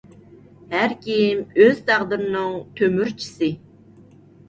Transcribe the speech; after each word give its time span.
ھەركىم 0.71 1.45
ئۆز 1.61 1.83
تەقدىرىنىڭ 1.91 2.59
تۆمۈرچىسى! 2.83 3.55